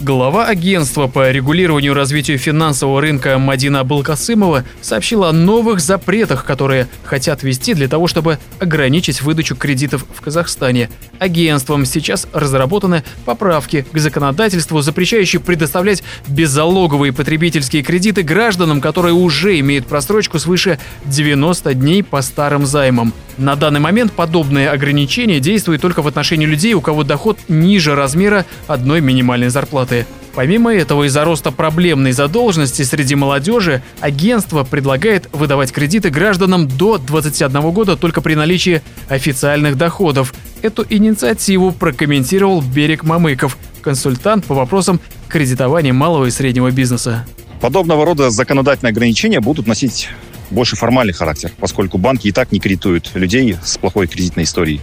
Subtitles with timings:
[0.00, 7.42] Глава агентства по регулированию развитию финансового рынка Мадина Балкасымова сообщила о новых запретах, которые хотят
[7.42, 10.88] ввести для того, чтобы ограничить выдачу кредитов в Казахстане.
[11.18, 19.88] Агентством сейчас разработаны поправки к законодательству, запрещающие предоставлять беззалоговые потребительские кредиты гражданам, которые уже имеют
[19.88, 23.12] просрочку свыше 90 дней по старым займам.
[23.36, 28.46] На данный момент подобные ограничения действуют только в отношении людей, у кого доход ниже размера
[28.68, 30.06] одной минимальной зарплаты зарплаты.
[30.34, 37.72] Помимо этого, из-за роста проблемной задолженности среди молодежи, агентство предлагает выдавать кредиты гражданам до 21
[37.72, 40.32] года только при наличии официальных доходов.
[40.62, 47.26] Эту инициативу прокомментировал Берег Мамыков, консультант по вопросам кредитования малого и среднего бизнеса.
[47.60, 50.08] Подобного рода законодательные ограничения будут носить
[50.50, 54.80] больше формальный характер, поскольку банки и так не кредитуют людей с плохой кредитной историей.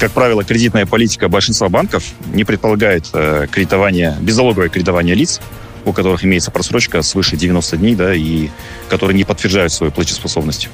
[0.00, 5.42] Как правило, кредитная политика большинства банков не предполагает э, кредитование, беззалоговое кредитование лиц,
[5.84, 8.48] у которых имеется просрочка свыше 90 дней, да, и
[8.88, 10.70] которые не подтверждают свою платежеспособность.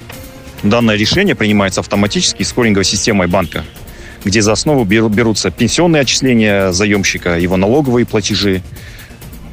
[0.63, 3.65] Данное решение принимается автоматически скоринговой системой банка,
[4.25, 8.63] где за основу берутся пенсионные отчисления заемщика, его налоговые платежи,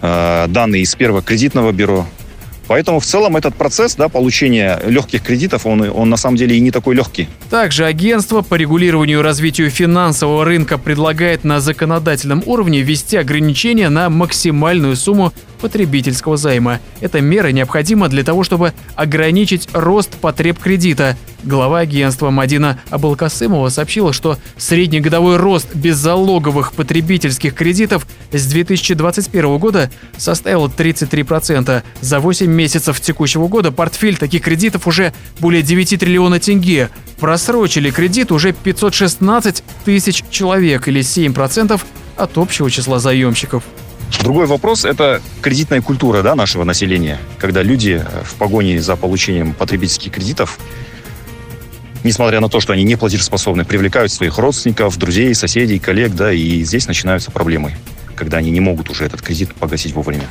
[0.04, 2.06] э, данные из первого кредитного бюро,
[2.68, 6.60] Поэтому в целом этот процесс да, получения легких кредитов, он, он на самом деле и
[6.60, 7.28] не такой легкий.
[7.50, 14.10] Также агентство по регулированию и развитию финансового рынка предлагает на законодательном уровне ввести ограничения на
[14.10, 16.80] максимальную сумму потребительского займа.
[17.00, 21.18] Эта мера необходима для того, чтобы ограничить рост потреб кредита.
[21.44, 30.68] Глава агентства Мадина Абалкасымова сообщила, что среднегодовой рост беззалоговых потребительских кредитов с 2021 года составил
[30.68, 31.84] 33%.
[32.00, 36.90] За 8 месяцев текущего года портфель таких кредитов уже более 9 триллиона тенге.
[37.20, 41.82] Просрочили кредит уже 516 тысяч человек или 7%
[42.16, 43.64] от общего числа заемщиков.
[44.22, 49.54] Другой вопрос– это кредитная культура да, нашего населения, когда люди э, в погоне за получением
[49.54, 50.60] потребительских кредитов,
[52.04, 56.64] несмотря на то, что они не платежеспособны, привлекают своих родственников, друзей, соседей, коллег, да, и
[56.64, 57.76] здесь начинаются проблемы,
[58.16, 60.26] когда они не могут уже этот кредит погасить вовремя.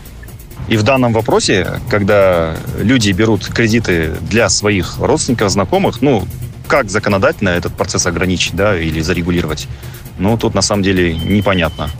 [0.69, 6.27] И в данном вопросе, когда люди берут кредиты для своих родственников, знакомых, ну,
[6.69, 9.67] как законодательно этот процесс ограничить, да, или зарегулировать,
[10.19, 11.91] ну, тут на самом деле непонятно.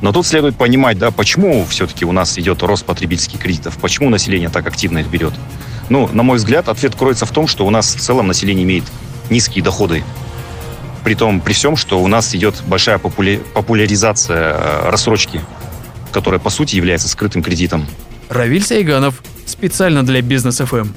[0.00, 4.48] Но тут следует понимать, да, почему все-таки у нас идет рост потребительских кредитов, почему население
[4.48, 5.32] так активно их берет.
[5.88, 8.84] Ну, на мой взгляд, ответ кроется в том, что у нас в целом население имеет
[9.30, 10.04] низкие доходы.
[11.04, 13.40] При том, при всем, что у нас идет большая популя...
[13.54, 15.40] популяризация э, рассрочки,
[16.12, 17.86] которая, по сути, является скрытым кредитом.
[18.28, 19.22] Равиль Сайганов.
[19.46, 20.88] Специально для Бизнес ФМ.